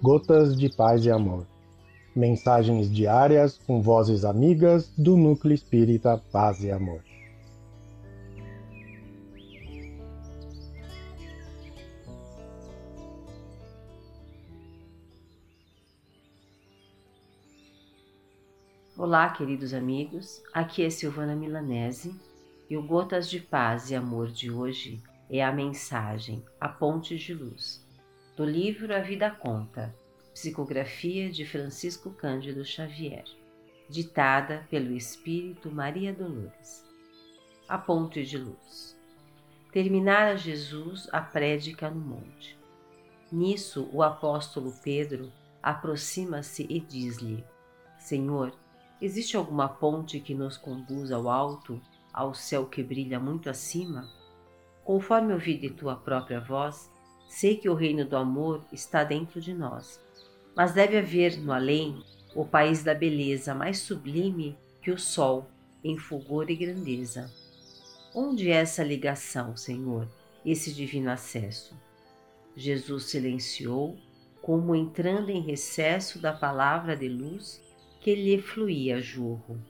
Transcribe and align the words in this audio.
Gotas 0.00 0.56
de 0.56 0.68
Paz 0.68 1.04
e 1.04 1.10
Amor. 1.10 1.44
Mensagens 2.14 2.88
diárias 2.88 3.58
com 3.58 3.82
vozes 3.82 4.24
amigas 4.24 4.88
do 4.96 5.16
Núcleo 5.16 5.52
Espírita 5.52 6.22
Paz 6.30 6.62
e 6.62 6.70
Amor. 6.70 7.02
Olá, 18.96 19.28
queridos 19.30 19.74
amigos. 19.74 20.40
Aqui 20.54 20.84
é 20.84 20.90
Silvana 20.90 21.34
Milanese 21.34 22.14
e 22.70 22.76
o 22.76 22.86
Gotas 22.86 23.28
de 23.28 23.40
Paz 23.40 23.90
e 23.90 23.96
Amor 23.96 24.28
de 24.28 24.48
hoje 24.48 25.02
é 25.28 25.44
a 25.44 25.50
mensagem 25.50 26.44
A 26.60 26.68
Ponte 26.68 27.16
de 27.16 27.34
Luz, 27.34 27.84
do 28.38 28.44
livro 28.44 28.94
A 28.94 29.00
Vida 29.00 29.32
Conta, 29.32 29.92
psicografia 30.32 31.28
de 31.28 31.44
Francisco 31.44 32.12
Cândido 32.12 32.64
Xavier, 32.64 33.24
ditada 33.90 34.64
pelo 34.70 34.92
Espírito 34.92 35.72
Maria 35.72 36.12
Dolores. 36.12 36.86
A 37.68 37.76
Ponte 37.76 38.24
de 38.24 38.38
Luz. 38.38 38.96
Terminara 39.72 40.36
Jesus 40.36 41.08
a 41.12 41.20
prédica 41.20 41.90
no 41.90 41.98
monte. 41.98 42.56
Nisso 43.32 43.90
o 43.92 44.04
apóstolo 44.04 44.72
Pedro 44.84 45.32
aproxima-se 45.60 46.64
e 46.70 46.78
diz-lhe: 46.78 47.44
Senhor, 47.98 48.52
existe 49.02 49.36
alguma 49.36 49.68
ponte 49.68 50.20
que 50.20 50.32
nos 50.32 50.56
conduz 50.56 51.10
ao 51.10 51.28
alto 51.28 51.82
ao 52.12 52.32
céu 52.32 52.66
que 52.66 52.84
brilha 52.84 53.18
muito 53.18 53.50
acima? 53.50 54.08
Conforme 54.84 55.32
ouvi 55.32 55.58
de 55.58 55.70
tua 55.70 55.96
própria 55.96 56.38
voz, 56.38 56.88
sei 57.28 57.56
que 57.56 57.68
o 57.68 57.74
reino 57.74 58.04
do 58.04 58.16
amor 58.16 58.64
está 58.72 59.04
dentro 59.04 59.40
de 59.40 59.54
nós, 59.54 60.00
mas 60.56 60.72
deve 60.72 60.98
haver 60.98 61.38
no 61.38 61.52
além 61.52 62.02
o 62.34 62.44
país 62.44 62.82
da 62.82 62.94
beleza 62.94 63.54
mais 63.54 63.78
sublime 63.78 64.56
que 64.82 64.90
o 64.90 64.98
sol 64.98 65.46
em 65.84 65.96
fulgor 65.96 66.50
e 66.50 66.56
grandeza. 66.56 67.32
Onde 68.14 68.50
é 68.50 68.56
essa 68.56 68.82
ligação, 68.82 69.56
Senhor, 69.56 70.08
esse 70.44 70.72
divino 70.72 71.10
acesso? 71.10 71.76
Jesus 72.56 73.04
silenciou, 73.04 73.96
como 74.42 74.74
entrando 74.74 75.30
em 75.30 75.40
recesso 75.40 76.18
da 76.18 76.32
palavra 76.32 76.96
de 76.96 77.08
luz 77.08 77.62
que 78.00 78.14
lhe 78.14 78.40
fluía 78.40 79.00
jorro 79.00 79.60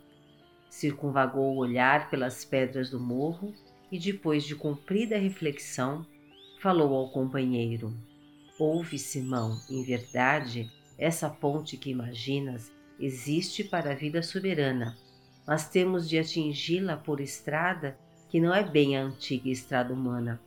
circunvagou 0.78 1.54
o 1.54 1.58
olhar 1.58 2.08
pelas 2.08 2.44
pedras 2.44 2.90
do 2.90 3.00
morro 3.00 3.52
e, 3.90 3.98
depois 3.98 4.44
de 4.44 4.54
cumprida 4.54 5.18
reflexão, 5.18 6.06
falou 6.60 6.94
ao 6.94 7.10
companheiro: 7.10 7.94
Ouve, 8.58 8.98
Simão, 8.98 9.60
em 9.70 9.82
verdade, 9.82 10.70
essa 10.98 11.28
ponte 11.28 11.76
que 11.76 11.90
imaginas 11.90 12.72
existe 12.98 13.62
para 13.64 13.92
a 13.92 13.94
vida 13.94 14.22
soberana, 14.22 14.96
mas 15.46 15.68
temos 15.68 16.08
de 16.08 16.18
atingi-la 16.18 16.96
por 16.96 17.20
estrada 17.20 17.98
que 18.28 18.40
não 18.40 18.54
é 18.54 18.62
bem 18.62 18.96
a 18.96 19.02
antiga 19.02 19.48
estrada 19.48 19.92
humana. 19.92 20.40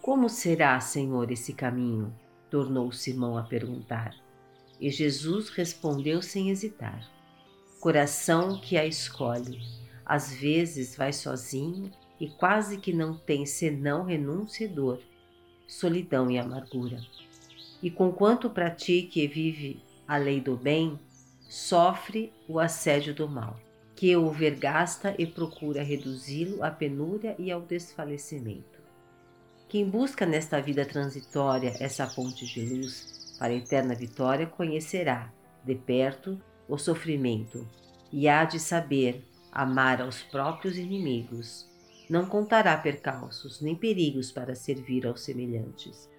Como 0.00 0.28
será, 0.28 0.78
Senhor, 0.80 1.30
esse 1.30 1.52
caminho? 1.52 2.14
tornou 2.48 2.90
Simão 2.90 3.36
a 3.36 3.42
perguntar. 3.42 4.14
E 4.80 4.90
Jesus 4.90 5.50
respondeu 5.50 6.20
sem 6.20 6.50
hesitar 6.50 7.08
coração 7.80 8.60
que 8.60 8.76
a 8.76 8.84
escolhe. 8.84 9.58
Às 10.04 10.34
vezes 10.34 10.94
vai 10.94 11.12
sozinho 11.12 11.90
e 12.20 12.28
quase 12.28 12.76
que 12.78 12.92
não 12.92 13.16
tem 13.16 13.46
senão 13.46 14.04
renúncia 14.04 14.64
e 14.64 14.68
dor, 14.68 15.00
solidão 15.66 16.30
e 16.30 16.38
amargura. 16.38 17.00
E 17.82 17.90
conquanto 17.90 18.50
pratique 18.50 19.22
e 19.22 19.26
vive 19.26 19.82
a 20.06 20.16
lei 20.16 20.40
do 20.40 20.56
bem, 20.56 20.98
sofre 21.48 22.32
o 22.46 22.60
assédio 22.60 23.14
do 23.14 23.28
mal, 23.28 23.58
que 23.96 24.14
o 24.16 24.30
vergasta 24.30 25.14
e 25.18 25.26
procura 25.26 25.82
reduzi-lo 25.82 26.62
à 26.62 26.70
penúria 26.70 27.34
e 27.38 27.50
ao 27.50 27.62
desfalecimento. 27.62 28.80
Quem 29.68 29.88
busca 29.88 30.26
nesta 30.26 30.60
vida 30.60 30.84
transitória 30.84 31.72
essa 31.80 32.06
ponte 32.06 32.44
de 32.44 32.60
luz 32.66 33.36
para 33.38 33.52
a 33.52 33.56
eterna 33.56 33.94
vitória 33.94 34.46
conhecerá, 34.46 35.32
de 35.64 35.74
perto, 35.74 36.40
o 36.68 36.76
sofrimento 36.76 37.66
e 38.12 38.28
há 38.28 38.44
de 38.44 38.58
saber 38.58 39.24
amar 39.52 40.02
aos 40.02 40.22
próprios 40.22 40.76
inimigos. 40.76 41.69
Não 42.10 42.26
contará 42.26 42.76
percalços 42.76 43.60
nem 43.60 43.76
perigos 43.76 44.32
para 44.32 44.56
servir 44.56 45.06
aos 45.06 45.20
semelhantes. 45.20 46.10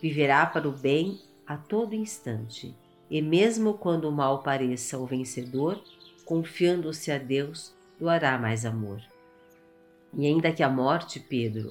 Viverá 0.00 0.46
para 0.46 0.66
o 0.66 0.72
bem 0.72 1.20
a 1.46 1.58
todo 1.58 1.94
instante, 1.94 2.74
e 3.10 3.20
mesmo 3.20 3.74
quando 3.74 4.08
o 4.08 4.12
mal 4.12 4.42
pareça 4.42 4.96
o 4.96 5.04
vencedor, 5.04 5.78
confiando-se 6.24 7.12
a 7.12 7.18
Deus, 7.18 7.76
doará 7.98 8.38
mais 8.38 8.64
amor. 8.64 9.02
E 10.16 10.26
ainda 10.26 10.52
que 10.52 10.62
a 10.62 10.70
morte, 10.70 11.20
Pedro, 11.20 11.70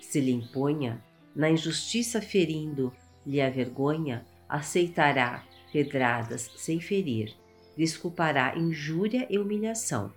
se 0.00 0.20
lhe 0.20 0.32
imponha, 0.32 1.00
na 1.36 1.48
injustiça 1.48 2.20
ferindo-lhe 2.20 3.40
a 3.40 3.48
vergonha, 3.48 4.26
aceitará 4.48 5.46
pedradas 5.72 6.50
sem 6.56 6.80
ferir, 6.80 7.32
desculpará 7.76 8.58
injúria 8.58 9.24
e 9.30 9.38
humilhação, 9.38 10.12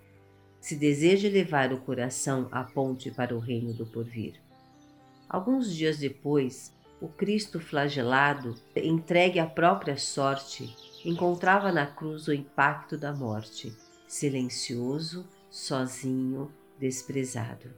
se 0.66 0.74
deseja 0.74 1.28
levar 1.28 1.72
o 1.72 1.78
coração 1.78 2.48
à 2.50 2.64
ponte 2.64 3.08
para 3.08 3.36
o 3.36 3.38
reino 3.38 3.72
do 3.72 3.86
porvir. 3.86 4.34
Alguns 5.28 5.72
dias 5.72 5.96
depois, 5.96 6.74
o 7.00 7.06
Cristo 7.06 7.60
flagelado, 7.60 8.56
entregue 8.74 9.38
à 9.38 9.46
própria 9.46 9.96
sorte, 9.96 10.74
encontrava 11.04 11.70
na 11.70 11.86
cruz 11.86 12.26
o 12.26 12.32
impacto 12.32 12.98
da 12.98 13.12
morte, 13.12 13.72
silencioso, 14.08 15.24
sozinho, 15.48 16.50
desprezado. 16.80 17.72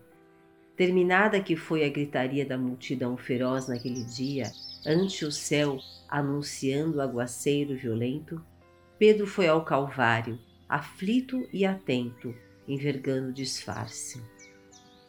Terminada 0.75 1.43
que 1.43 1.56
foi 1.56 1.84
a 1.84 1.91
gritaria 1.91 2.47
da 2.47 2.56
multidão 2.56 3.19
feroz 3.19 3.69
naquele 3.69 4.03
dia, 4.03 4.50
ante 4.87 5.27
o 5.27 5.31
céu 5.31 5.78
anunciando 6.09 6.97
o 6.97 7.03
aguaceiro 7.03 7.77
violento, 7.77 8.43
Pedro 8.98 9.27
foi 9.27 9.47
ao 9.47 9.62
Calvário, 9.62 10.38
aflito 10.66 11.47
e 11.53 11.66
atento, 11.66 12.34
envergando 12.69 13.33
disfarce. 13.33 14.23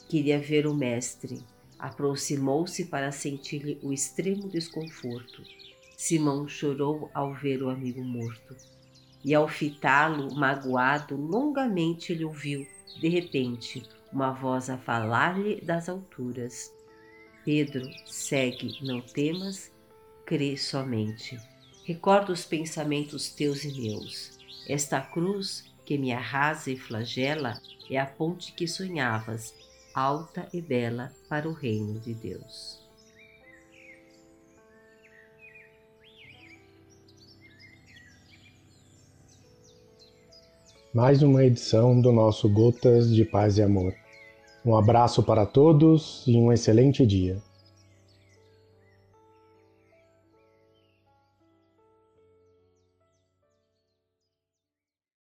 Queria 0.08 0.40
ver 0.40 0.66
o 0.66 0.74
Mestre. 0.74 1.44
Aproximou-se 1.78 2.86
para 2.86 3.12
sentir-lhe 3.12 3.78
o 3.84 3.94
extremo 3.94 4.50
desconforto. 4.50 5.44
Simão 5.96 6.48
chorou 6.48 7.12
ao 7.14 7.34
ver 7.34 7.62
o 7.62 7.70
amigo 7.70 8.02
morto. 8.02 8.56
E 9.24 9.36
ao 9.36 9.48
fitá-lo, 9.48 10.34
magoado, 10.34 11.16
longamente 11.16 12.14
ele 12.14 12.26
ouviu, 12.26 12.66
de 13.00 13.08
repente, 13.08 13.84
uma 14.12 14.32
voz 14.32 14.70
a 14.70 14.78
falar-lhe 14.78 15.62
das 15.62 15.88
alturas. 15.88 16.74
Pedro, 17.46 17.88
segue, 18.06 18.78
não 18.82 19.02
temas, 19.02 19.72
crê 20.26 20.58
somente. 20.58 21.40
Recorda 21.84 22.32
os 22.32 22.46
pensamentos 22.46 23.30
teus 23.30 23.64
e 23.64 23.82
meus. 23.82 24.38
Esta 24.68 25.02
cruz 25.02 25.69
que 25.90 25.98
me 25.98 26.14
arrasa 26.14 26.70
e 26.70 26.78
flagela 26.78 27.60
é 27.90 27.98
a 27.98 28.06
ponte 28.06 28.54
que 28.54 28.68
sonhavas, 28.68 29.56
alta 29.92 30.48
e 30.54 30.62
bela 30.62 31.12
para 31.28 31.50
o 31.50 31.52
reino 31.52 32.00
de 32.00 32.14
Deus. 32.14 32.88
mais 40.94 41.22
uma 41.22 41.44
edição 41.44 42.00
do 42.02 42.12
nosso 42.12 42.50
Gotas 42.50 43.14
de 43.14 43.24
Paz 43.26 43.58
e 43.58 43.64
Amor. 43.64 43.94
Um 44.66 44.76
abraço 44.76 45.24
para 45.24 45.46
todos 45.46 46.24
e 46.28 46.36
um 46.36 46.52
excelente 46.52 47.06
dia. 47.06 47.42